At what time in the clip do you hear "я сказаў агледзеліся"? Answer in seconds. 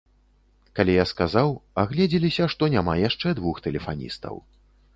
0.99-2.49